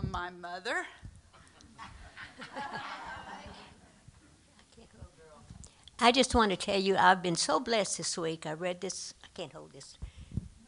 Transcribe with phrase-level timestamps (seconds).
[0.00, 0.86] from my mother.
[5.98, 8.44] I just want to tell you, I've been so blessed this week.
[8.44, 9.14] I read this.
[9.24, 9.96] I can't hold this.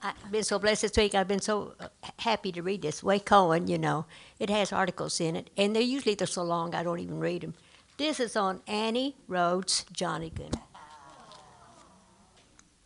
[0.02, 1.14] I've been so blessed this week.
[1.14, 1.88] I've been so uh,
[2.20, 3.02] happy to read this.
[3.02, 4.06] Wacoan, you know,
[4.38, 7.42] it has articles in it, and they're usually they're so long I don't even read
[7.42, 7.54] them.
[7.98, 10.54] This is on Annie Rhodes Johnigan.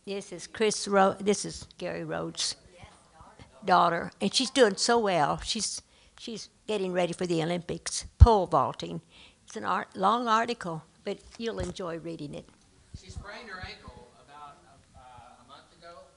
[0.05, 0.87] This is Chris.
[0.87, 2.57] Ro- this is Gary Rhodes'
[3.63, 5.39] daughter, and she's doing so well.
[5.39, 5.81] She's
[6.23, 9.01] she's getting ready for the Olympics, pole vaulting.
[9.45, 12.47] It's an art, long article, but you'll enjoy reading it.
[12.95, 16.07] She sprained her ankle about a, uh, a month ago,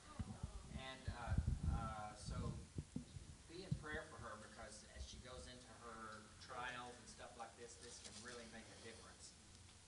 [0.78, 2.38] and uh, uh, so
[3.50, 7.50] be in prayer for her because as she goes into her trials and stuff like
[7.58, 9.34] this, this can really make a difference.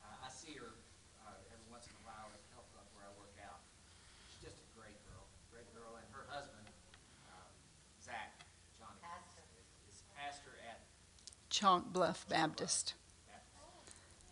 [0.02, 0.74] Uh, I see her
[1.22, 3.62] uh, every once in a while at the health club where I work out.
[4.26, 5.22] She's just a great girl,
[5.54, 6.66] great girl, and her husband,
[7.30, 7.46] uh,
[8.02, 8.34] Zach
[8.82, 8.98] Johnny,
[9.54, 10.80] is, is pastor at
[11.58, 12.94] Chalk Bluff Baptist.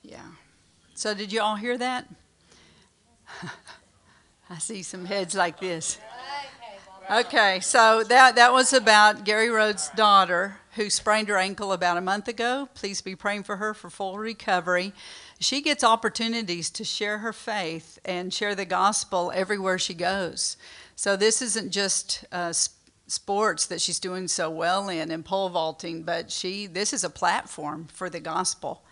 [0.00, 0.28] Yeah.
[0.94, 2.06] So did you all hear that?
[4.48, 5.98] I see some heads like this.
[7.10, 12.00] Okay, so that, that was about Gary Rhodes' daughter who sprained her ankle about a
[12.00, 12.68] month ago.
[12.74, 14.92] Please be praying for her for full recovery.
[15.40, 20.56] She gets opportunities to share her faith and share the gospel everywhere she goes.
[20.94, 22.52] So this isn't just uh,
[23.06, 27.10] sports that she's doing so well in and pole vaulting, but she this is a
[27.10, 28.82] platform for the gospel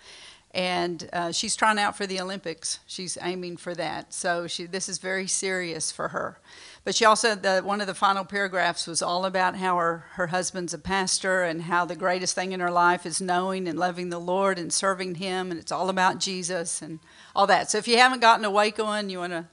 [0.55, 2.79] and uh, she's trying out for the Olympics.
[2.87, 4.15] She's aiming for that.
[4.15, 6.39] So she, this is very serious for her.
[6.85, 10.29] But she also, the, one of the final paragraphs was all about how her, her
[10.29, 14.11] husband's a pastor and how the greatest thing in her life is knowing and loving
[14.11, 17.01] the Lord and serving Him, and it's all about Jesus and
[17.35, 17.71] all that.
[17.71, 19.47] So if you haven't gotten a Wacoan, you want to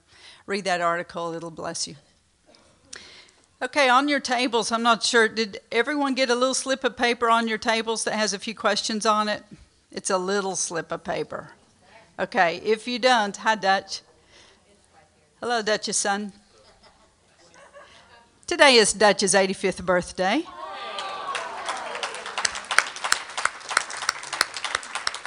[0.46, 1.96] read that article, it'll bless you.
[3.64, 7.30] Okay, on your tables, I'm not sure, did everyone get a little slip of paper
[7.30, 9.44] on your tables that has a few questions on it?
[9.92, 11.52] It's a little slip of paper.
[12.18, 14.02] Okay, if you don't, hi Dutch.
[15.40, 16.34] Hello, Dutch's son.
[18.48, 20.44] Today is Dutch's 85th birthday.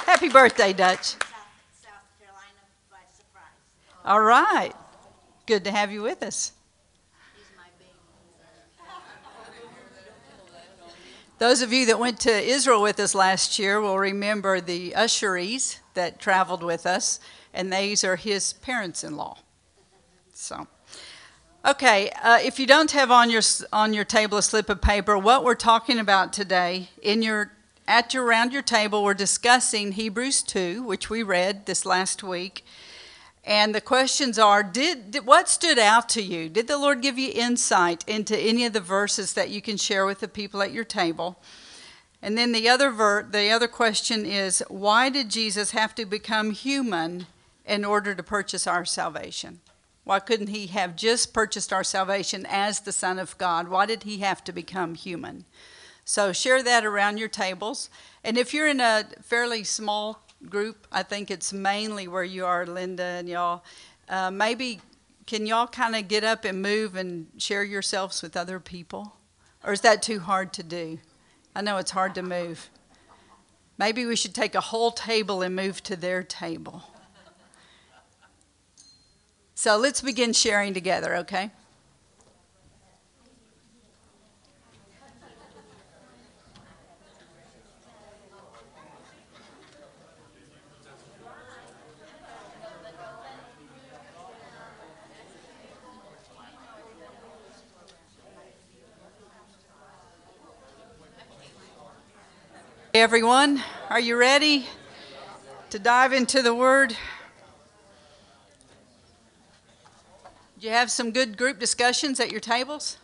[0.05, 1.05] Happy birthday, Dutch.
[1.07, 1.19] South
[2.19, 2.61] Carolina
[2.91, 4.03] by surprise.
[4.03, 4.73] All right.
[5.45, 6.51] Good to have you with us.
[7.35, 7.91] He's my baby.
[11.37, 15.79] Those of you that went to Israel with us last year will remember the usheries
[15.93, 17.19] that traveled with us,
[17.53, 19.39] and these are his parents in law.
[20.33, 20.67] So,
[21.65, 23.41] okay, uh, if you don't have on your,
[23.73, 27.51] on your table a slip of paper, what we're talking about today, in your,
[27.85, 32.63] at your, around your table, we're discussing Hebrews 2, which we read this last week.
[33.45, 36.49] And the questions are did, did, what stood out to you?
[36.49, 40.05] Did the Lord give you insight into any of the verses that you can share
[40.05, 41.37] with the people at your table?
[42.23, 46.51] And then the other ver- the other question is why did Jesus have to become
[46.51, 47.27] human
[47.67, 49.59] in order to purchase our salvation?
[50.05, 53.67] Why couldn't he have just purchased our salvation as the son of God?
[53.67, 55.45] Why did he have to become human?
[56.03, 57.91] So share that around your tables.
[58.23, 60.87] And if you're in a fairly small group.
[60.91, 63.63] I think it's mainly where you are, Linda and y'all.
[64.07, 64.79] Uh, maybe
[65.25, 69.15] can y'all kind of get up and move and share yourselves with other people?
[69.63, 70.99] Or is that too hard to do?
[71.55, 72.69] I know it's hard to move.
[73.77, 76.83] Maybe we should take a whole table and move to their table.
[79.55, 81.51] So let's begin sharing together, okay?
[102.97, 104.67] Everyone, are you ready
[105.69, 106.95] to dive into the Word?
[110.57, 112.95] Do you have some good group discussions at your tables?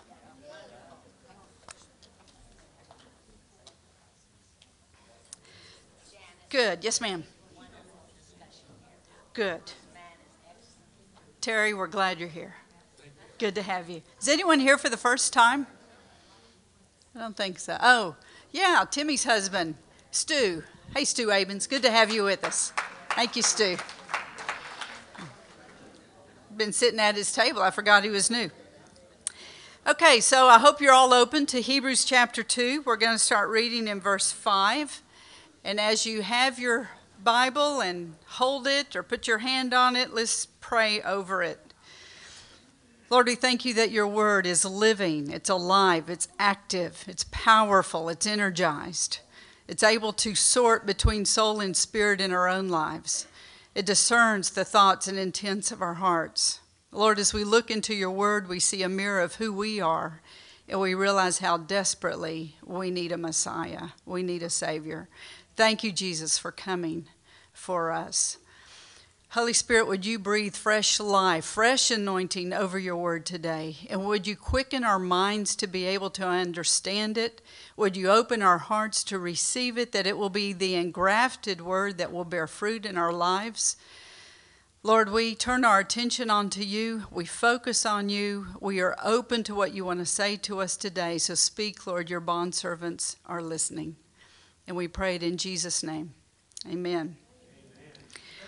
[6.48, 6.86] Good.
[6.86, 7.26] Yes, ma'am.
[9.34, 9.74] Good.
[11.42, 12.56] Terry, we're glad you're here.
[13.40, 14.02] Good to have you.
[14.22, 15.68] Is anyone here for the first time?
[17.14, 17.78] I don't think so.
[17.82, 18.16] Oh,
[18.52, 19.76] yeah, Timmy's husband,
[20.12, 20.64] Stu.
[20.96, 21.68] Hey, Stu Abens.
[21.68, 22.74] Good to have you with us.
[23.12, 23.78] Thank you, Stu.
[26.56, 27.62] Been sitting at his table.
[27.62, 28.52] I forgot he was new.
[29.88, 32.84] Okay, so I hope you're all open to Hebrews chapter 2.
[32.86, 35.02] We're going to start reading in verse 5.
[35.64, 36.90] And as you have your
[37.24, 41.71] Bible and hold it or put your hand on it, let's pray over it.
[43.12, 48.08] Lord, we thank you that your word is living, it's alive, it's active, it's powerful,
[48.08, 49.20] it's energized.
[49.68, 53.28] It's able to sort between soul and spirit in our own lives.
[53.76, 56.62] It discerns the thoughts and intents of our hearts.
[56.94, 60.22] Lord, as we look into your word, we see a mirror of who we are,
[60.70, 63.90] and we realize how desperately we need a Messiah.
[64.06, 65.10] We need a Savior.
[65.58, 67.08] Thank you, Jesus, for coming
[67.52, 68.38] for us.
[69.32, 73.78] Holy Spirit, would you breathe fresh life, fresh anointing over your word today?
[73.90, 77.42] And would you quicken our minds to be able to understand it?
[77.78, 81.98] Would you open our hearts to receive it, that it will be the engrafted word
[81.98, 83.78] that will bear fruit in our lives?
[84.84, 87.06] Lord, we turn our attention onto you.
[87.10, 88.48] We focus on you.
[88.60, 91.18] We are open to what you want to say to us today.
[91.20, 92.10] So speak, Lord.
[92.10, 93.96] Your bondservants are listening.
[94.68, 96.16] And we pray it in Jesus' name.
[96.70, 97.16] Amen.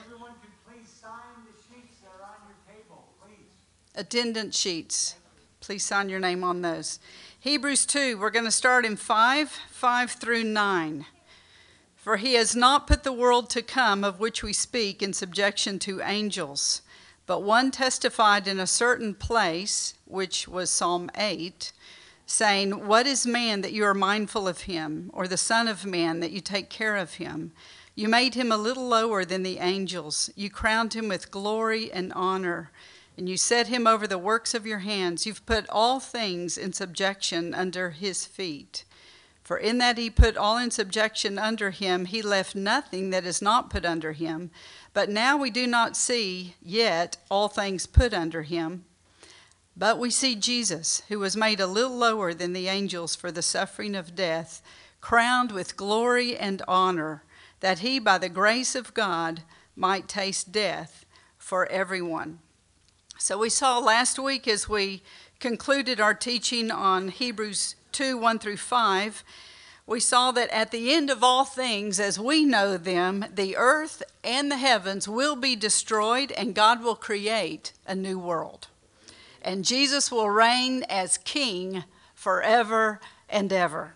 [0.06, 3.54] Everyone can please sign the sheets that are on your table, please.
[3.96, 5.16] Attendance sheets.
[5.60, 7.00] Please sign your name on those.
[7.40, 11.06] Hebrews 2, we're going to start in 5, 5 through 9.
[11.96, 15.80] For he has not put the world to come of which we speak in subjection
[15.80, 16.82] to angels,
[17.26, 21.72] but one testified in a certain place, which was Psalm 8,
[22.26, 26.20] saying, What is man that you are mindful of him, or the Son of Man
[26.20, 27.54] that you take care of him?
[27.96, 30.30] You made him a little lower than the angels.
[30.36, 32.72] You crowned him with glory and honor
[33.18, 35.26] and you set him over the works of your hands.
[35.26, 38.86] You've put all things in subjection under his feet.
[39.44, 43.42] For in that he put all in subjection under him, he left nothing that is
[43.42, 44.52] not put under him.
[44.94, 48.86] But now we do not see yet all things put under him.
[49.76, 53.42] But we see Jesus, who was made a little lower than the angels for the
[53.42, 54.62] suffering of death,
[55.02, 57.24] crowned with glory and honor,
[57.60, 59.42] that he, by the grace of God,
[59.76, 61.06] might taste death
[61.38, 62.40] for everyone.
[63.24, 65.02] So we saw last week as we
[65.40, 69.24] concluded our teaching on Hebrews 2 1 through 5,
[69.88, 74.04] we saw that at the end of all things, as we know them, the earth
[74.26, 78.68] and the heavens will be destroyed and God will create a new world.
[79.42, 83.00] And Jesus will reign as king forever
[83.30, 83.96] and ever.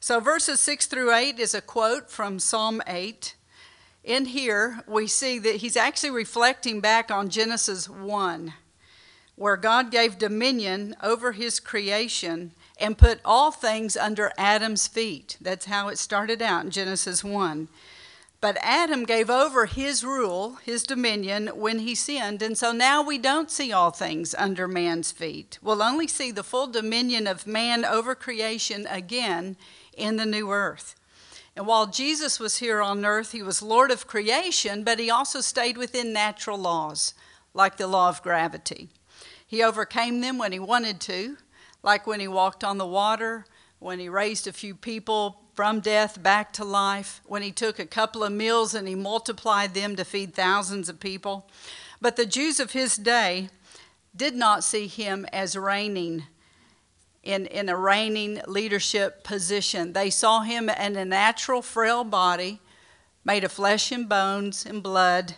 [0.00, 3.34] So verses 6 through 8 is a quote from Psalm 8
[4.08, 8.54] in here, we see that he's actually reflecting back on Genesis 1,
[9.36, 15.36] where God gave dominion over his creation and put all things under Adam's feet.
[15.42, 17.68] That's how it started out in Genesis 1.
[18.40, 23.18] But Adam gave over his rule, his dominion, when he sinned, and so now we
[23.18, 25.58] don't see all things under man's feet.
[25.60, 29.56] We'll only see the full dominion of man over creation again
[29.92, 30.94] in the new earth.
[31.58, 35.40] And while Jesus was here on earth, he was Lord of creation, but he also
[35.40, 37.14] stayed within natural laws,
[37.52, 38.90] like the law of gravity.
[39.44, 41.36] He overcame them when he wanted to,
[41.82, 43.44] like when he walked on the water,
[43.80, 47.86] when he raised a few people from death back to life, when he took a
[47.86, 51.50] couple of meals and he multiplied them to feed thousands of people.
[52.00, 53.48] But the Jews of his day
[54.14, 56.22] did not see him as reigning
[57.22, 59.92] in, in a reigning leadership position.
[59.92, 62.60] They saw him in a natural, frail body
[63.24, 65.34] made of flesh and bones and blood.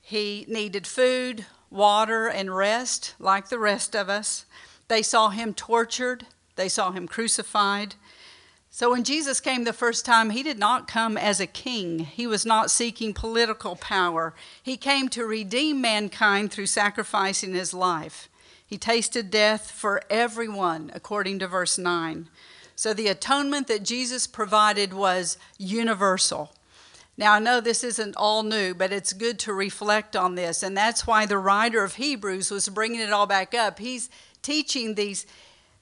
[0.00, 4.46] He needed food, water, and rest like the rest of us.
[4.88, 7.96] They saw him tortured, they saw him crucified.
[8.70, 12.00] So when Jesus came the first time, he did not come as a king.
[12.00, 14.34] He was not seeking political power.
[14.62, 18.28] He came to redeem mankind through sacrificing his life.
[18.66, 22.28] He tasted death for everyone, according to verse 9.
[22.74, 26.52] So the atonement that Jesus provided was universal.
[27.16, 30.62] Now, I know this isn't all new, but it's good to reflect on this.
[30.62, 33.78] And that's why the writer of Hebrews was bringing it all back up.
[33.78, 34.10] He's
[34.42, 35.24] teaching these,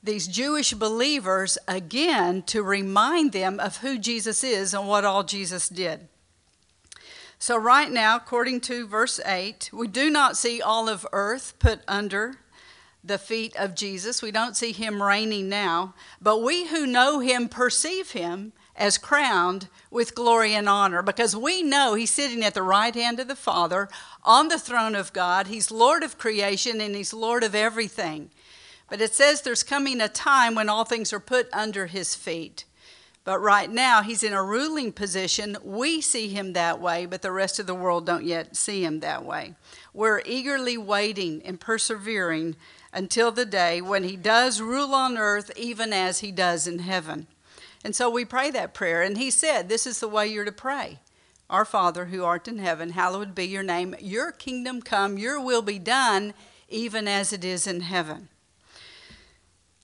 [0.03, 5.69] these Jewish believers again to remind them of who Jesus is and what all Jesus
[5.69, 6.07] did.
[7.41, 11.81] So, right now, according to verse 8, we do not see all of earth put
[11.88, 12.37] under
[13.04, 14.23] the feet of Jesus.
[14.23, 19.68] We don't see him reigning now, but we who know him perceive him as crowned
[19.90, 23.37] with glory and honor because we know he's sitting at the right hand of the
[23.37, 23.88] Father
[24.25, 25.46] on the throne of God.
[25.46, 28.30] He's Lord of creation and he's Lord of everything.
[28.88, 32.64] But it says there's coming a time when all things are put under his feet.
[33.25, 35.56] But right now, he's in a ruling position.
[35.64, 39.00] We see him that way, but the rest of the world don't yet see him
[39.00, 39.54] that way.
[39.94, 42.54] We're eagerly waiting and persevering
[42.95, 47.27] until the day when he does rule on earth, even as he does in heaven.
[47.85, 49.03] And so we pray that prayer.
[49.03, 51.01] And he said, This is the way you're to pray.
[51.51, 53.95] Our Father who art in heaven, hallowed be your name.
[54.01, 56.33] Your kingdom come, your will be done
[56.71, 58.29] even as it is in heaven.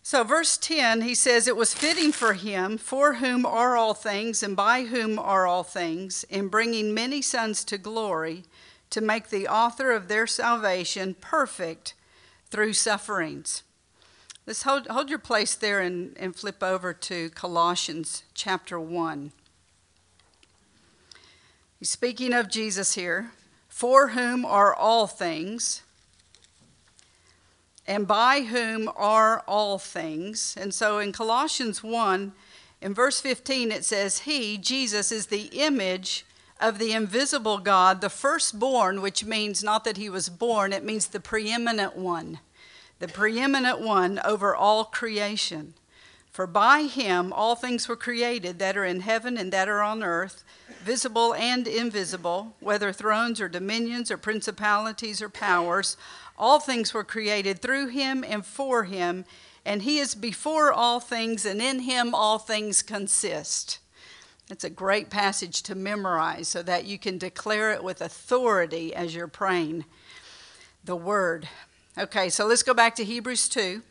[0.03, 4.43] So, verse 10, he says, It was fitting for him, for whom are all things,
[4.43, 8.45] and by whom are all things, in bringing many sons to glory,
[8.89, 11.95] to make the author of their salvation perfect
[12.51, 13.63] through sufferings.
[14.47, 19.33] Let's hold, hold your place there and, and flip over to Colossians chapter 1.
[21.79, 23.31] He's speaking of Jesus here,
[23.69, 25.83] for whom are all things
[27.87, 30.55] and by whom are all things.
[30.57, 32.33] And so in Colossians 1,
[32.81, 36.25] in verse 15, it says, He, Jesus, is the image
[36.61, 41.07] of the invisible God, the firstborn, which means not that he was born, it means
[41.07, 42.41] the preeminent one,
[42.99, 45.75] the preeminent one over all creation.
[46.31, 50.03] For by him all things were created that are in heaven and that are on
[50.03, 50.45] earth,
[50.85, 55.97] visible and invisible, whether thrones or dominions or principalities or powers.
[56.39, 59.25] All things were created through him and for him,
[59.67, 63.80] and he is before all things, and in him all things consist.
[64.51, 69.15] It's a great passage to memorize so that you can declare it with authority as
[69.15, 69.85] you're praying
[70.85, 71.49] the word.
[71.99, 73.83] Okay, so let's go back to Hebrews 2.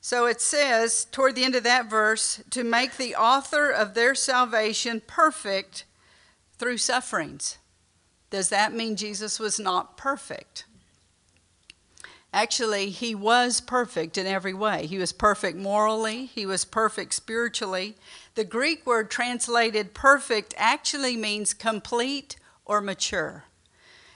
[0.00, 4.14] So it says, toward the end of that verse, to make the author of their
[4.14, 5.84] salvation perfect
[6.58, 7.58] through sufferings.
[8.30, 10.66] Does that mean Jesus was not perfect?
[12.34, 14.86] Actually, he was perfect in every way.
[14.86, 17.94] He was perfect morally, he was perfect spiritually.
[18.34, 23.44] The Greek word translated perfect actually means complete or mature.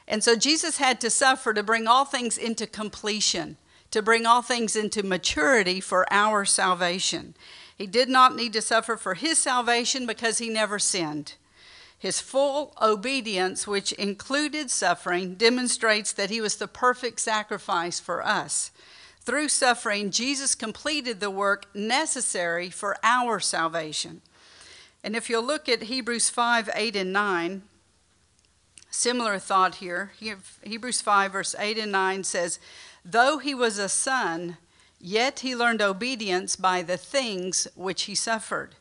[0.09, 3.57] And so Jesus had to suffer to bring all things into completion,
[3.93, 7.35] to bring all things into maturity for our salvation.
[7.77, 11.35] He did not need to suffer for his salvation because he never sinned.
[11.99, 18.71] His full obedience, which included suffering, demonstrates that he was the perfect sacrifice for us.
[19.23, 24.23] Through suffering, Jesus completed the work necessary for our salvation.
[25.03, 27.63] And if you'll look at Hebrews 5 8 and 9,
[28.91, 30.13] similar thought here.
[30.63, 32.59] Hebrews 5, verse 8 and 9 says,
[33.05, 34.57] Though he was a son,
[35.01, 38.77] yet he learned obedience by the things which he suffered.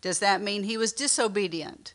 [0.00, 1.94] Does that mean he was disobedient?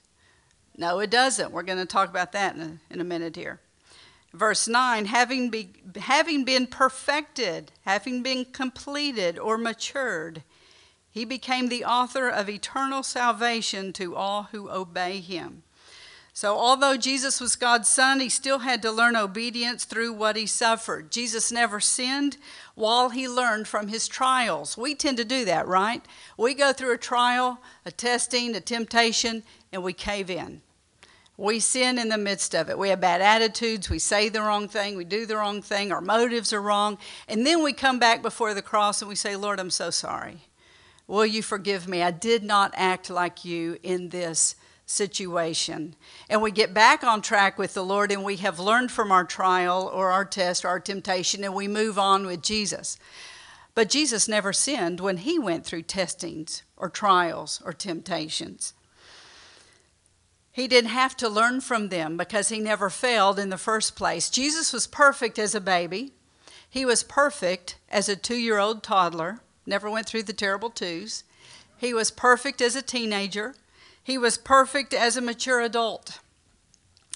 [0.77, 1.51] No, it doesn't.
[1.51, 3.59] We're going to talk about that in a, in a minute here.
[4.33, 10.43] Verse 9 having, be, having been perfected, having been completed or matured,
[11.09, 15.63] he became the author of eternal salvation to all who obey him.
[16.31, 20.45] So, although Jesus was God's son, he still had to learn obedience through what he
[20.45, 21.09] suffered.
[21.09, 22.37] Jesus never sinned
[22.75, 24.77] while he learned from his trials.
[24.77, 26.05] We tend to do that, right?
[26.37, 29.41] We go through a trial, a testing, a temptation,
[29.71, 30.61] and we cave in.
[31.37, 32.79] We sin in the midst of it.
[32.79, 33.91] We have bad attitudes.
[33.91, 34.97] We say the wrong thing.
[34.97, 35.91] We do the wrong thing.
[35.91, 36.97] Our motives are wrong.
[37.27, 40.47] And then we come back before the cross and we say, Lord, I'm so sorry.
[41.05, 42.01] Will you forgive me?
[42.01, 44.55] I did not act like you in this
[44.87, 45.95] situation.
[46.27, 49.23] And we get back on track with the Lord and we have learned from our
[49.23, 52.97] trial or our test or our temptation and we move on with Jesus.
[53.75, 58.73] But Jesus never sinned when he went through testings or trials or temptations.
[60.57, 64.27] He didn't have to learn from them because he never failed in the first place.
[64.27, 66.13] Jesus was perfect as a baby.
[66.67, 71.23] He was perfect as a two year old toddler, never went through the terrible twos.
[71.77, 73.53] He was perfect as a teenager.
[74.03, 76.21] He was perfect as a mature adult.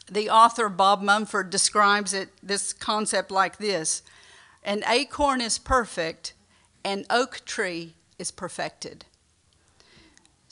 [0.05, 4.03] The author Bob Mumford describes it this concept like this
[4.63, 6.33] An acorn is perfect,
[6.83, 9.05] an oak tree is perfected.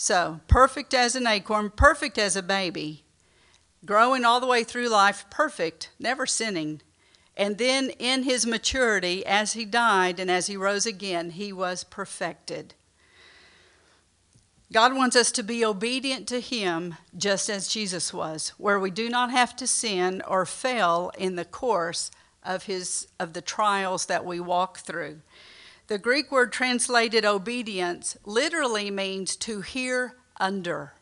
[0.02, 3.04] So, perfect as an acorn, perfect as a baby,
[3.86, 6.82] growing all the way through life, perfect, never sinning.
[7.36, 11.84] And then in his maturity, as he died and as he rose again, he was
[11.84, 12.76] perfected.
[14.72, 19.10] God wants us to be obedient to him just as Jesus was, where we do
[19.10, 22.10] not have to sin or fail in the course
[22.42, 25.20] of his of the trials that we walk through.
[25.90, 30.94] The Greek word translated obedience literally means to hear under.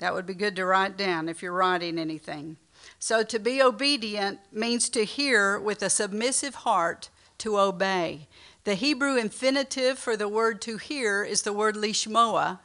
[0.00, 2.56] That would be good to write down if you're writing anything.
[2.98, 8.26] So, to be obedient means to hear with a submissive heart, to obey.
[8.64, 12.58] The Hebrew infinitive for the word to hear is the word lishmoa,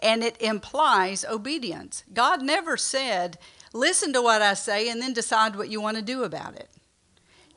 [0.00, 2.02] and it implies obedience.
[2.14, 3.36] God never said,
[3.74, 6.70] Listen to what I say and then decide what you want to do about it.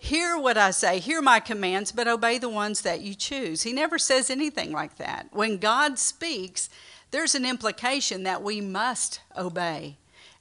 [0.03, 3.61] Hear what I say, hear my commands, but obey the ones that you choose.
[3.61, 5.27] He never says anything like that.
[5.31, 6.71] When God speaks,
[7.11, 9.97] there's an implication that we must obey.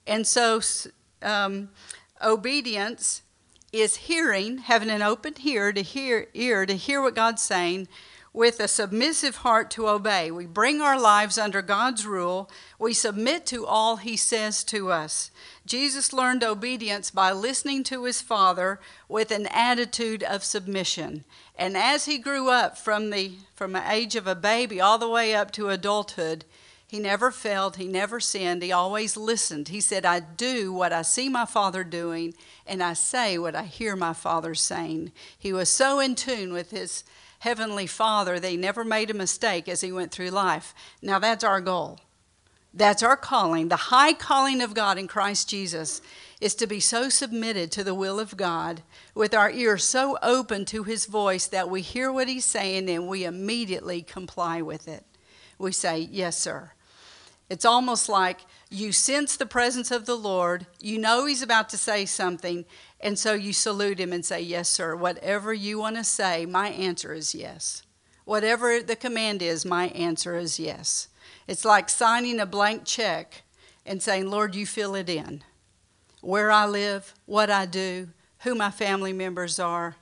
[0.06, 0.62] And so,
[1.20, 1.68] um,
[2.22, 3.20] obedience
[3.70, 7.86] is hearing, having an open ear to hear ear to hear what God's saying
[8.32, 10.30] with a submissive heart to obey.
[10.30, 12.48] We bring our lives under God's rule.
[12.78, 15.30] We submit to all he says to us.
[15.66, 21.24] Jesus learned obedience by listening to his Father with an attitude of submission.
[21.56, 25.08] And as he grew up from the from the age of a baby all the
[25.08, 26.44] way up to adulthood,
[26.86, 29.68] he never failed, he never sinned, he always listened.
[29.68, 32.34] He said, I do what I see my Father doing,
[32.66, 35.12] and I say what I hear my Father saying.
[35.38, 37.04] He was so in tune with his
[37.40, 40.74] Heavenly Father he never made a mistake as he went through life.
[41.02, 41.98] Now, that's our goal.
[42.72, 43.68] That's our calling.
[43.68, 46.02] The high calling of God in Christ Jesus
[46.40, 48.82] is to be so submitted to the will of God,
[49.14, 53.08] with our ears so open to his voice that we hear what he's saying and
[53.08, 55.04] we immediately comply with it.
[55.58, 56.72] We say, Yes, sir.
[57.48, 61.76] It's almost like you sense the presence of the Lord, you know He's about to
[61.76, 62.64] say something,
[63.00, 64.94] and so you salute Him and say, Yes, sir.
[64.94, 67.82] Whatever you want to say, my answer is yes.
[68.24, 71.08] Whatever the command is, my answer is yes.
[71.48, 73.42] It's like signing a blank check
[73.84, 75.42] and saying, Lord, you fill it in.
[76.20, 78.08] Where I live, what I do,
[78.40, 79.96] who my family members are,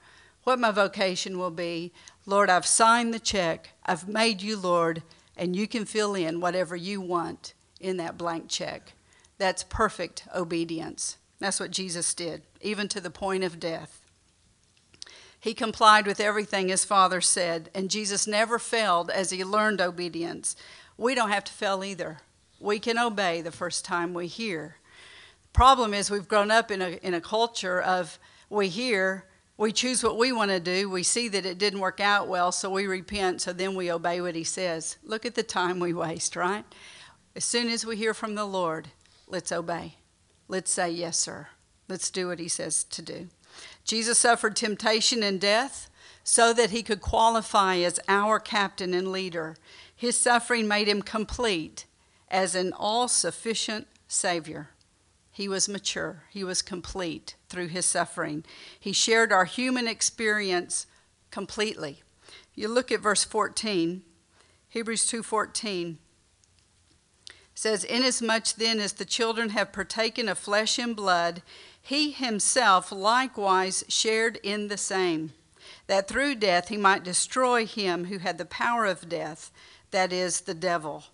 [0.45, 1.93] what my vocation will be.
[2.27, 3.71] Lord, I've signed the check.
[3.87, 5.03] I've made you Lord
[5.37, 8.93] and you can fill in whatever you want in that blank check.
[9.39, 11.17] That's perfect obedience.
[11.39, 14.01] That's what Jesus did, even to the point of death.
[15.41, 20.57] He complied with everything his Father said, and Jesus never failed as he learned obedience.
[20.97, 22.19] We don't have to fail either.
[22.59, 24.77] We can obey the first time we hear.
[25.45, 28.19] The problem is we've grown up in a, in a culture of
[28.51, 29.25] we hear,
[29.57, 30.89] we choose what we want to do.
[30.89, 34.21] We see that it didn't work out well, so we repent, so then we obey
[34.21, 34.97] what he says.
[35.03, 36.65] Look at the time we waste, right?
[37.37, 38.89] As soon as we hear from the Lord,
[39.27, 39.95] let's obey.
[40.49, 41.49] Let's say, Yes, sir.
[41.89, 43.29] Let's do what he says to do.
[43.85, 45.89] Jesus suffered temptation and death
[46.23, 49.57] so that he could qualify as our captain and leader.
[49.95, 51.87] His suffering made him complete
[52.31, 54.69] as an all sufficient Savior.
[55.33, 58.45] He was mature, he was complete through his suffering.
[58.79, 60.87] He shared our human experience
[61.31, 62.03] completely.
[62.55, 64.03] You look at verse 14,
[64.69, 65.97] Hebrews 2:14
[67.55, 71.43] says, Inasmuch then as the children have partaken of flesh and blood,
[71.89, 75.33] he himself likewise shared in the same,
[75.87, 79.51] that through death he might destroy him who had the power of death,
[79.91, 81.05] that is, the devil.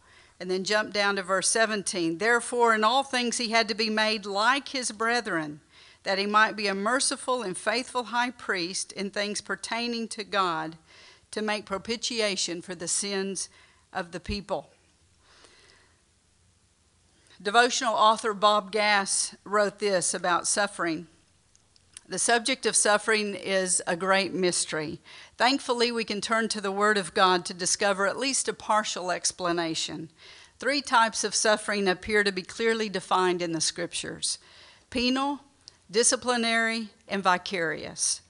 [0.40, 2.18] And then jump down to verse 17.
[2.18, 5.60] Therefore, in all things he had to be made like his brethren,
[6.02, 10.76] that he might be a merciful and faithful high priest in things pertaining to God,
[11.30, 13.48] to make propitiation for the sins
[13.92, 14.70] of the people.
[17.44, 21.08] Devotional author Bob Gass wrote this about suffering.
[22.08, 24.98] The subject of suffering is a great mystery.
[25.36, 29.10] Thankfully, we can turn to the Word of God to discover at least a partial
[29.10, 30.08] explanation.
[30.58, 34.38] Three types of suffering appear to be clearly defined in the Scriptures
[34.88, 35.40] penal,
[35.90, 38.22] disciplinary, and vicarious.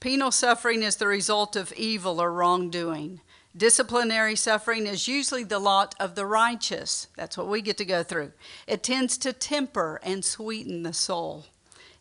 [0.00, 3.20] Penal suffering is the result of evil or wrongdoing.
[3.56, 7.06] Disciplinary suffering is usually the lot of the righteous.
[7.16, 8.32] That's what we get to go through.
[8.66, 11.44] It tends to temper and sweeten the soul.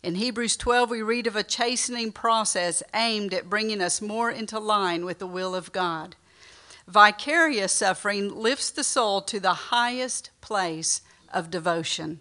[0.02, 4.60] In Hebrews 12, we read of a chastening process aimed at bringing us more into
[4.60, 6.16] line with the will of God.
[6.88, 12.20] Vicarious suffering lifts the soul to the highest place of devotion.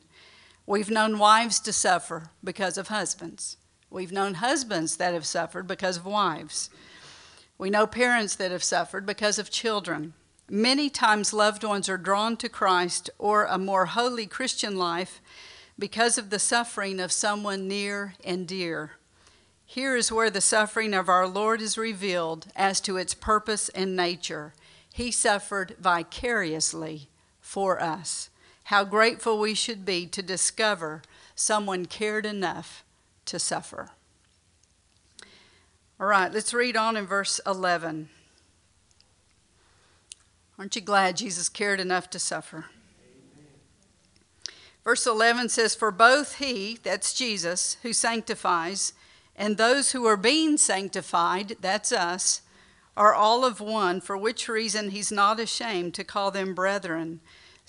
[0.66, 3.56] We've known wives to suffer because of husbands.
[3.90, 6.70] We've known husbands that have suffered because of wives.
[7.62, 10.14] We know parents that have suffered because of children.
[10.50, 15.20] Many times, loved ones are drawn to Christ or a more holy Christian life
[15.78, 18.94] because of the suffering of someone near and dear.
[19.64, 23.94] Here is where the suffering of our Lord is revealed as to its purpose and
[23.94, 24.54] nature.
[24.92, 28.28] He suffered vicariously for us.
[28.64, 31.02] How grateful we should be to discover
[31.36, 32.82] someone cared enough
[33.26, 33.90] to suffer.
[36.02, 38.08] All right, let's read on in verse 11.
[40.58, 42.64] Aren't you glad Jesus cared enough to suffer?
[44.82, 48.94] Verse 11 says, For both he, that's Jesus, who sanctifies,
[49.36, 52.42] and those who are being sanctified, that's us,
[52.96, 57.20] are all of one, for which reason he's not ashamed to call them brethren,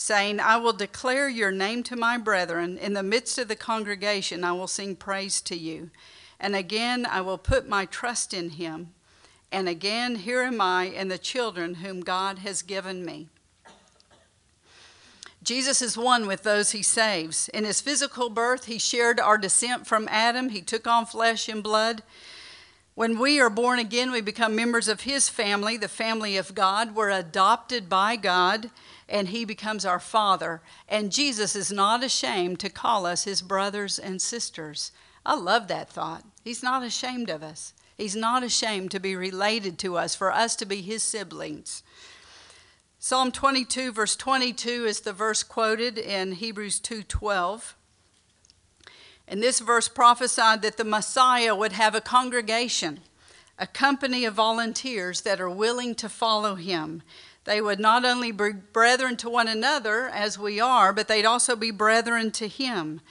[0.04, 2.78] saying, I will declare your name to my brethren.
[2.78, 5.92] In the midst of the congregation, I will sing praise to you.
[6.42, 8.90] And again, I will put my trust in him.
[9.50, 13.30] And again, here am I and the children whom God has given me.
[15.42, 17.48] Jesus is one with those he saves.
[17.50, 20.50] In his physical birth, he shared our descent from Adam.
[20.50, 22.04] He took on flesh and blood.
[22.96, 26.94] When we are born again, we become members of his family, the family of God.
[26.94, 28.70] We're adopted by God,
[29.10, 30.62] and he becomes our father.
[30.88, 34.92] And Jesus is not ashamed to call us his brothers and sisters.
[35.26, 36.24] I love that thought.
[36.44, 37.74] He's not ashamed of us.
[37.98, 41.82] He's not ashamed to be related to us, for us to be his siblings.
[43.00, 47.76] Psalm 22 verse 22 is the verse quoted in Hebrews 2:12.
[49.28, 53.00] And this verse prophesied that the Messiah would have a congregation,
[53.58, 57.04] a company of volunteers that are willing to follow him.
[57.46, 61.56] They would not only be brethren to one another as we are, but they'd also
[61.56, 63.02] be brethren to him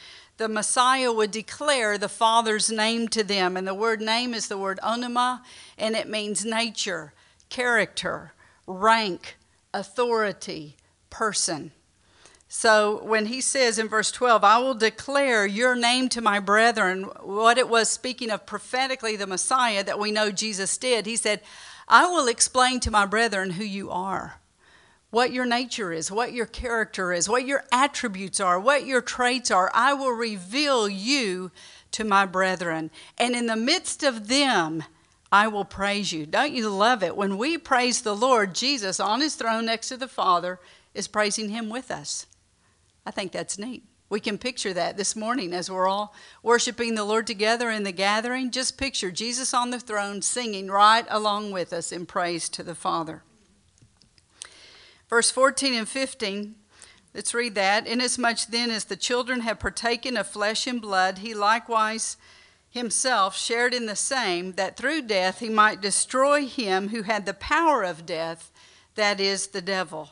[0.43, 3.57] the Messiah would declare the Father's name to them.
[3.57, 5.43] And the word name is the word onoma,
[5.79, 7.13] and it means nature,
[7.49, 8.33] character,
[8.67, 9.37] rank,
[9.73, 10.77] authority,
[11.11, 11.71] person.
[12.55, 17.05] So when he says in verse 12, I will declare your name to my brethren,
[17.23, 21.41] what it was speaking of prophetically the Messiah that we know Jesus did, he said,
[21.89, 24.39] I will explain to my brethren who you are
[25.09, 29.51] what your nature is, what your character is, what your attributes are, what your traits
[29.51, 29.71] are.
[29.73, 31.53] I will reveal you
[31.93, 32.91] to my brethren.
[33.17, 34.85] And in the midst of them,
[35.33, 36.27] I will praise you.
[36.27, 37.17] Don't you love it?
[37.17, 40.61] When we praise the Lord, Jesus on his throne next to the Father
[40.93, 42.27] is praising him with us.
[43.05, 43.85] I think that's neat.
[44.09, 47.93] We can picture that this morning as we're all worshiping the Lord together in the
[47.93, 48.51] gathering.
[48.51, 52.75] Just picture Jesus on the throne singing right along with us in praise to the
[52.75, 53.23] Father.
[55.09, 56.55] Verse 14 and 15,
[57.15, 57.87] let's read that.
[57.87, 62.19] Inasmuch then as the children have partaken of flesh and blood, he likewise
[62.69, 67.35] himself shared in the same, that through death he might destroy him who had the
[67.35, 68.51] power of death,
[68.95, 70.11] that is, the devil,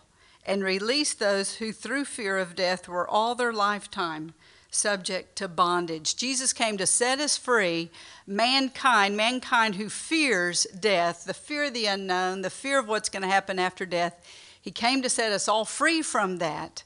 [0.51, 4.35] and release those who through fear of death were all their lifetime
[4.69, 6.17] subject to bondage.
[6.17, 7.89] Jesus came to set us free,
[8.27, 13.23] mankind, mankind who fears death, the fear of the unknown, the fear of what's going
[13.23, 14.27] to happen after death.
[14.61, 16.83] He came to set us all free from that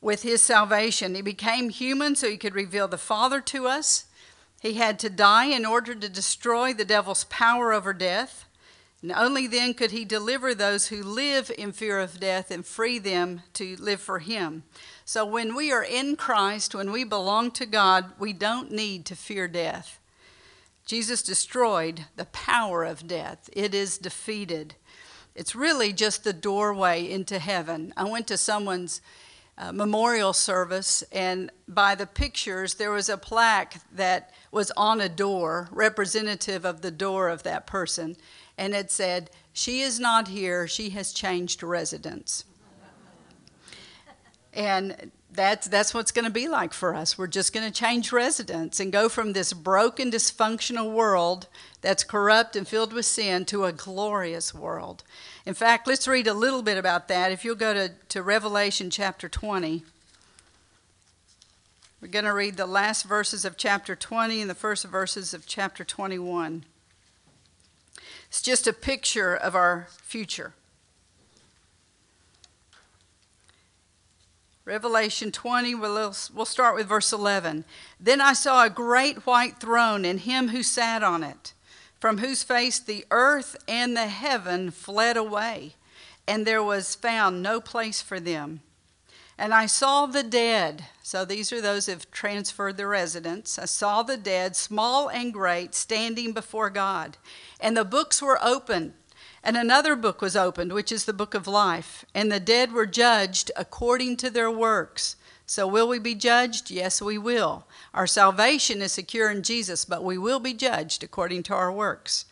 [0.00, 1.14] with his salvation.
[1.14, 4.06] He became human so he could reveal the Father to us.
[4.62, 8.46] He had to die in order to destroy the devil's power over death.
[9.04, 12.98] And only then could he deliver those who live in fear of death and free
[12.98, 14.62] them to live for him.
[15.04, 19.14] So when we are in Christ, when we belong to God, we don't need to
[19.14, 20.00] fear death.
[20.86, 24.74] Jesus destroyed the power of death, it is defeated.
[25.34, 27.92] It's really just the doorway into heaven.
[27.98, 29.02] I went to someone's
[29.58, 35.10] uh, memorial service, and by the pictures, there was a plaque that was on a
[35.10, 38.16] door, representative of the door of that person,
[38.56, 42.44] and it said, She is not here, she has changed residence.
[44.52, 47.18] and that's, that's what's going to be like for us.
[47.18, 51.48] We're just going to change residence and go from this broken, dysfunctional world
[51.80, 55.02] that's corrupt and filled with sin to a glorious world.
[55.44, 57.32] In fact, let's read a little bit about that.
[57.32, 59.82] If you'll go to, to Revelation chapter 20,
[62.00, 65.46] we're going to read the last verses of chapter 20 and the first verses of
[65.46, 66.64] chapter 21.
[68.34, 70.54] It's just a picture of our future.
[74.64, 77.64] Revelation 20, we'll, we'll start with verse 11.
[78.00, 81.52] Then I saw a great white throne and him who sat on it,
[82.00, 85.76] from whose face the earth and the heaven fled away,
[86.26, 88.62] and there was found no place for them.
[89.36, 93.58] And I saw the dead, so these are those who have transferred their residence.
[93.58, 97.16] I saw the dead, small and great, standing before God.
[97.58, 98.94] And the books were opened.
[99.42, 102.04] And another book was opened, which is the book of life.
[102.14, 105.16] And the dead were judged according to their works.
[105.46, 106.70] So, will we be judged?
[106.70, 107.66] Yes, we will.
[107.92, 112.24] Our salvation is secure in Jesus, but we will be judged according to our works.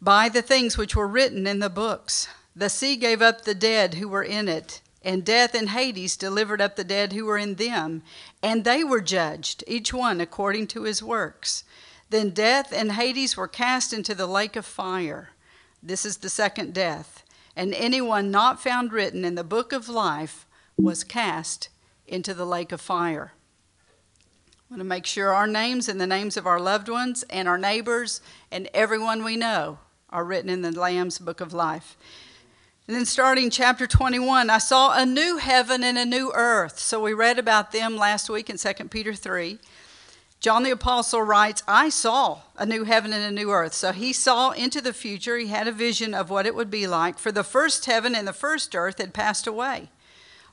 [0.00, 2.28] By the things which were written in the books.
[2.56, 6.60] The sea gave up the dead who were in it, and death and Hades delivered
[6.60, 8.02] up the dead who were in them.
[8.42, 11.64] And they were judged, each one according to his works.
[12.10, 15.30] Then death and Hades were cast into the lake of fire.
[15.82, 17.24] This is the second death.
[17.54, 21.68] And anyone not found written in the book of life was cast
[22.06, 23.32] into the lake of fire.
[24.52, 27.48] I want to make sure our names and the names of our loved ones and
[27.48, 29.78] our neighbors and everyone we know
[30.10, 31.96] are written in the Lamb's book of life.
[32.88, 36.78] And then starting chapter 21, I saw a new heaven and a new earth.
[36.78, 39.58] So we read about them last week in 2 Peter 3.
[40.40, 43.74] John the Apostle writes, I saw a new heaven and a new earth.
[43.74, 45.36] So he saw into the future.
[45.36, 47.18] He had a vision of what it would be like.
[47.18, 49.90] For the first heaven and the first earth had passed away.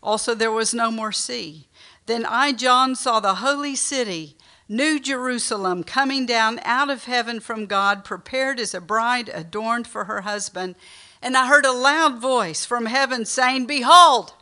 [0.03, 1.69] Also, there was no more sea.
[2.05, 4.35] Then I, John, saw the holy city,
[4.67, 10.03] New Jerusalem, coming down out of heaven from God, prepared as a bride adorned for
[10.03, 10.75] her husband.
[11.21, 14.33] And I heard a loud voice from heaven saying, Behold,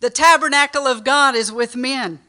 [0.00, 2.20] the tabernacle of God is with men,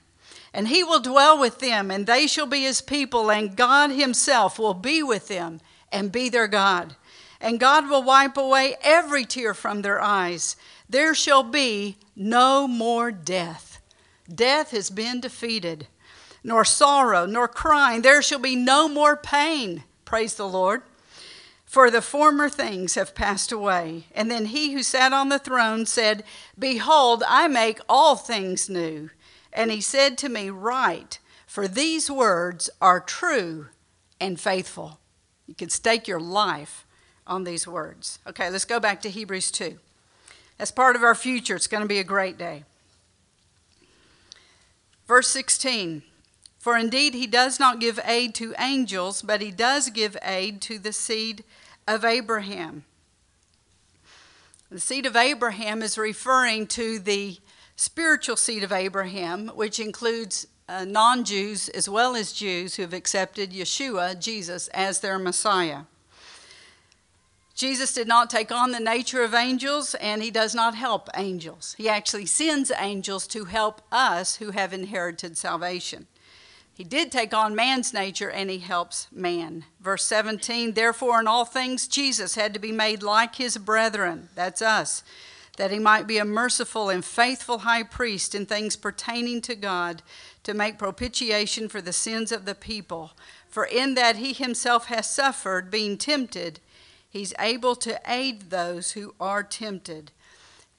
[0.54, 4.60] and he will dwell with them, and they shall be his people, and God himself
[4.60, 6.96] will be with them and be their God.
[7.40, 10.56] And God will wipe away every tear from their eyes.
[10.90, 13.82] There shall be no more death.
[14.34, 15.88] Death has been defeated,
[16.44, 18.02] nor sorrow, nor crying.
[18.02, 19.84] There shall be no more pain.
[20.06, 20.84] Praise the Lord.
[21.72, 24.04] For the former things have passed away.
[24.14, 26.26] And then he who sat on the throne said,
[26.60, 29.10] Behold, I make all things new.
[29.54, 33.68] And he said to me, Write, for these words are true
[34.20, 35.00] and faithful.
[35.48, 36.86] You can stake your life
[37.26, 38.20] on these words.
[38.28, 39.80] Okay, let's go back to Hebrews 2.
[40.60, 42.66] As part of our future, it's going to be a great day.
[45.08, 46.04] Verse 16
[46.62, 50.78] For indeed he does not give aid to angels, but he does give aid to
[50.78, 51.44] the seed
[51.88, 52.84] of Abraham.
[54.70, 57.40] The seed of Abraham is referring to the
[57.76, 62.94] spiritual seed of Abraham, which includes uh, non Jews as well as Jews who have
[62.94, 65.86] accepted Yeshua, Jesus, as their Messiah.
[67.56, 71.74] Jesus did not take on the nature of angels, and he does not help angels.
[71.80, 76.06] He actually sends angels to help us who have inherited salvation.
[76.82, 79.66] He did take on man's nature, and he helps man.
[79.80, 84.64] Verse 17 Therefore, in all things, Jesus had to be made like his brethren, that's
[84.64, 85.04] us,
[85.58, 90.02] that he might be a merciful and faithful high priest in things pertaining to God,
[90.42, 93.12] to make propitiation for the sins of the people.
[93.48, 96.62] For in that he himself has suffered, being tempted,
[97.12, 100.12] He's able to aid those who are tempted.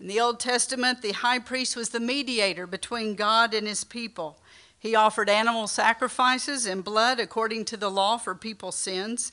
[0.01, 4.42] In the Old Testament, the high priest was the mediator between God and his people.
[4.83, 9.31] He offered animal sacrifices and blood according to the law for people's sins.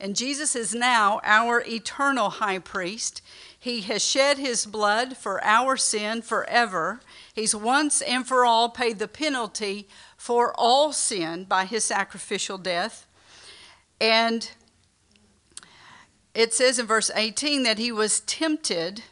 [0.00, 3.22] And Jesus is now our eternal high priest.
[3.56, 6.98] He has shed his blood for our sin forever.
[7.32, 13.06] He's once and for all paid the penalty for all sin by his sacrificial death.
[14.00, 14.50] And
[16.34, 19.04] it says in verse 18 that he was tempted.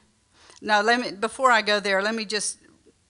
[0.60, 2.58] Now, let me before I go there, let me just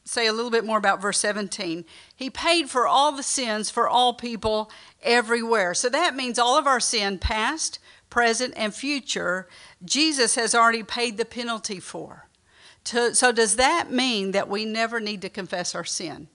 [0.06, 1.84] say a little bit more about verse 17.
[2.14, 4.70] He paid for all the sins for all people
[5.02, 5.74] everywhere.
[5.74, 9.48] So that means all of our sin, past, present, and future,
[9.84, 12.28] Jesus has already paid the penalty for.
[12.84, 16.28] So does that mean that we never need to confess our sin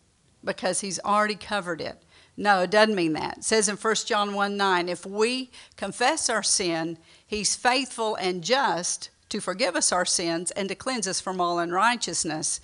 [0.43, 2.03] because he's already covered it?
[2.35, 3.37] No, it doesn't mean that.
[3.37, 8.43] It says in 1 John 1 9, if we confess our sin, he's faithful and
[8.43, 12.59] just to forgive us our sins and to cleanse us from all unrighteousness.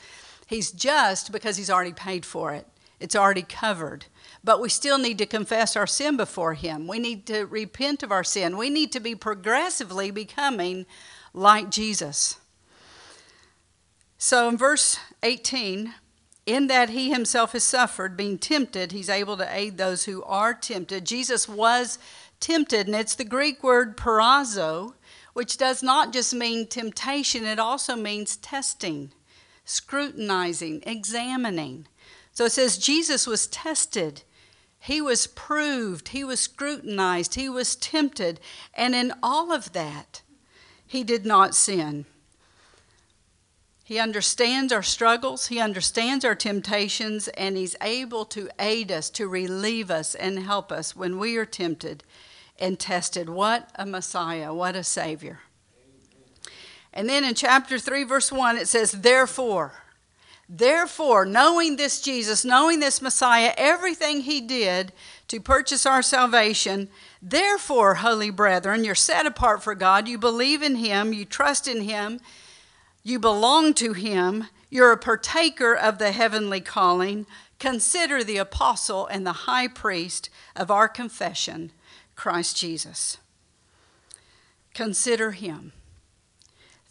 [0.47, 2.65] He's just because he's already paid for it,
[2.99, 4.05] it's already covered.
[4.43, 6.87] But we still need to confess our sin before him.
[6.87, 8.57] We need to repent of our sin.
[8.57, 10.85] We need to be progressively becoming
[11.33, 12.39] like Jesus.
[14.17, 15.93] So in verse 18,
[16.47, 20.53] in that he himself has suffered, being tempted, he's able to aid those who are
[20.53, 21.05] tempted.
[21.05, 21.99] Jesus was
[22.39, 24.93] tempted, and it's the Greek word parazo,
[25.33, 29.11] which does not just mean temptation, it also means testing,
[29.67, 31.87] scrutinizing, examining.
[32.31, 34.23] So it says Jesus was tested.
[34.79, 38.39] He was proved, he was scrutinized, he was tempted,
[38.73, 40.21] and in all of that,
[40.85, 42.05] he did not sin.
[43.83, 49.29] He understands our struggles, He understands our temptations, and He's able to aid us, to
[49.29, 52.03] relieve us, and help us when we are tempted
[52.59, 53.29] and tested.
[53.29, 55.39] What a Messiah, what a Savior.
[56.93, 59.83] And then in chapter 3, verse 1, it says, Therefore,
[60.49, 64.93] therefore, knowing this Jesus, knowing this Messiah, everything He did
[65.27, 66.89] to purchase our salvation,
[67.21, 71.81] therefore, holy brethren, you're set apart for God, you believe in Him, you trust in
[71.81, 72.19] Him
[73.07, 74.47] you belong to him.
[74.69, 77.25] You're a partaker of the heavenly calling.
[77.57, 81.71] Consider the apostle and the high priest of our confession,
[82.17, 83.15] Christ Jesus.
[84.73, 85.71] Consider him.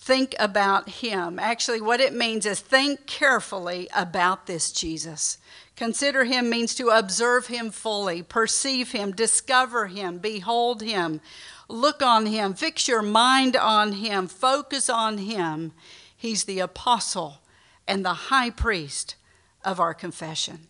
[0.07, 1.40] Think about him.
[1.40, 5.38] Actually, what it means is think carefully about this Jesus.
[5.75, 11.21] Consider him means to observe him fully, perceive him, discover him, behold him,
[11.69, 15.73] look on him, fix your mind on him, focus on him
[16.16, 17.40] He's the apostle
[17.87, 19.16] and the high priest
[19.64, 20.69] of our confession.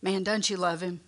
[0.00, 1.00] Man, don't you love him?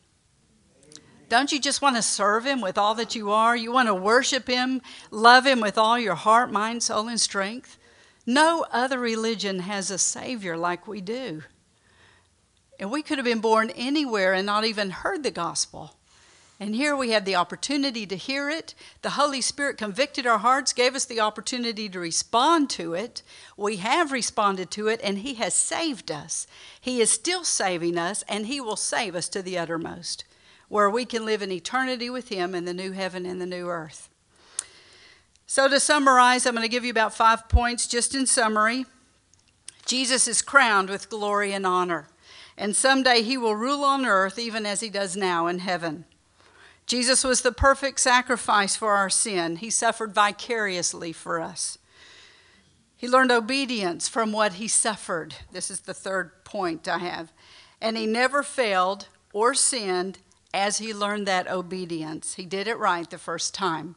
[1.33, 3.57] Don't you just want to serve him with all that you are?
[3.57, 7.79] You want to worship him, love him with all your heart, mind, soul, and strength?
[8.27, 11.45] No other religion has a Savior like we do.
[12.79, 15.95] And we could have been born anywhere and not even heard the gospel.
[16.61, 18.75] And here we had the opportunity to hear it.
[19.01, 23.23] The Holy Spirit convicted our hearts, gave us the opportunity to respond to it.
[23.57, 26.47] We have responded to it, and He has saved us.
[26.79, 30.27] He is still saving us, and He will save us to the uttermost,
[30.73, 33.69] where we can live in eternity with Him in the new heaven and the new
[33.69, 34.09] earth.
[35.47, 38.87] So, to summarize, I'm going to give you about five points just in summary.
[39.85, 42.09] Jesus is crowned with glory and honor,
[42.57, 46.07] and someday He will rule on earth even as He does now in heaven.
[46.87, 49.57] Jesus was the perfect sacrifice for our sin.
[49.57, 51.77] He suffered vicariously for us.
[52.97, 55.35] He learned obedience from what he suffered.
[55.53, 57.31] This is the third point I have.
[57.79, 60.19] And he never failed or sinned
[60.55, 62.35] as he learned that obedience.
[62.35, 63.97] He did it right the first time.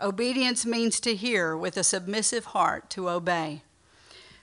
[0.00, 3.62] Obedience means to hear with a submissive heart to obey.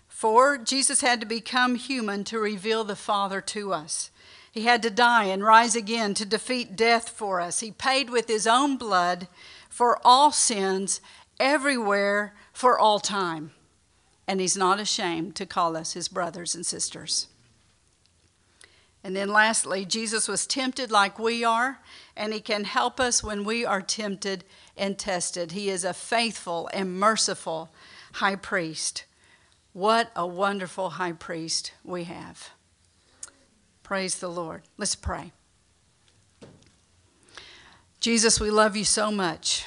[0.08, 4.12] Four, Jesus had to become human to reveal the Father to us.
[4.52, 7.60] He had to die and rise again to defeat death for us.
[7.60, 9.28] He paid with his own blood
[9.70, 11.02] for all sins,
[11.40, 13.52] everywhere, for all time.
[14.26, 17.28] And he's not ashamed to call us his brothers and sisters.
[19.06, 21.80] And then lastly, Jesus was tempted like we are,
[22.18, 24.44] and he can help us when we are tempted
[24.76, 25.52] and tested.
[25.52, 27.70] He is a faithful and merciful
[28.14, 29.06] high priest.
[29.74, 32.50] What a wonderful high priest we have.
[33.84, 34.64] Praise the Lord.
[34.76, 35.34] Let's pray.
[38.00, 39.66] Jesus, we love you so much.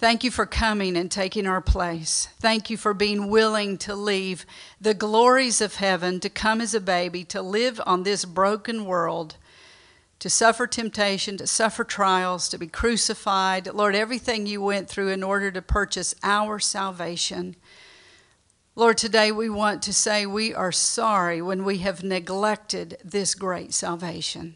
[0.00, 2.30] Thank you for coming and taking our place.
[2.38, 4.46] Thank you for being willing to leave
[4.80, 9.36] the glories of heaven, to come as a baby, to live on this broken world,
[10.18, 13.66] to suffer temptation, to suffer trials, to be crucified.
[13.74, 17.56] Lord, everything you went through in order to purchase our salvation.
[18.74, 23.74] Lord, today we want to say we are sorry when we have neglected this great
[23.74, 24.54] salvation.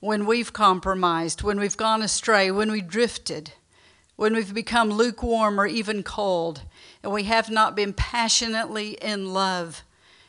[0.00, 3.52] When we've compromised, when we've gone astray, when we drifted,
[4.18, 6.62] when we've become lukewarm or even cold,
[7.04, 9.84] and we have not been passionately in love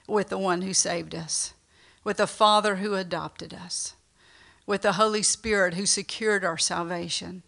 [0.07, 1.55] with the one who saved us,
[2.03, 3.95] with the Father who adopted us,
[4.67, 7.41] with the Holy Spirit who secured our salvation.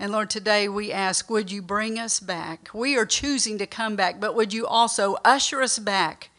[0.00, 2.70] And Lord, today we ask, would you bring us back?
[2.74, 6.30] We are choosing to come back, but would you also usher us back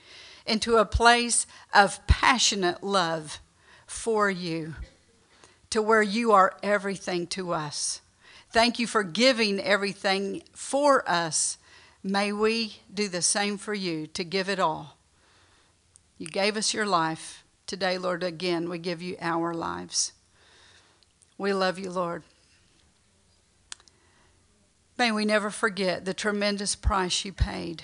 [0.45, 3.39] into a place of passionate love
[3.88, 4.75] for you,
[5.69, 8.02] to where you are everything to us.
[8.51, 11.57] Thank you for giving everything for us.
[12.03, 14.97] May we do the same for you, to give it all.
[16.17, 17.43] You gave us your life.
[17.67, 20.13] Today, Lord, again, we give you our lives.
[21.38, 22.23] We love you, Lord.
[24.97, 27.83] May we never forget the tremendous price you paid.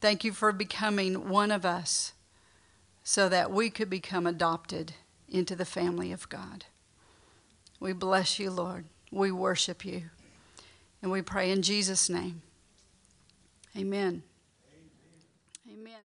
[0.00, 2.14] Thank you for becoming one of us
[3.04, 4.94] so that we could become adopted
[5.28, 6.64] into the family of God.
[7.78, 8.86] We bless you, Lord.
[9.10, 10.02] We worship you.
[11.02, 12.42] And we pray in Jesus' name.
[13.76, 14.22] Amen.